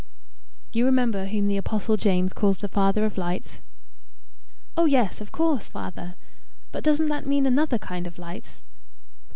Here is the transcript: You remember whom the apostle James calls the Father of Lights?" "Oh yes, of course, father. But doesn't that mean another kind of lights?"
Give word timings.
You 0.73 0.85
remember 0.85 1.25
whom 1.25 1.45
the 1.45 1.57
apostle 1.57 1.95
James 1.95 2.33
calls 2.33 2.57
the 2.57 2.67
Father 2.67 3.05
of 3.05 3.19
Lights?" 3.19 3.61
"Oh 4.75 4.85
yes, 4.85 5.21
of 5.21 5.31
course, 5.31 5.69
father. 5.69 6.15
But 6.71 6.83
doesn't 6.83 7.09
that 7.09 7.27
mean 7.27 7.45
another 7.45 7.77
kind 7.77 8.07
of 8.07 8.17
lights?" 8.17 8.61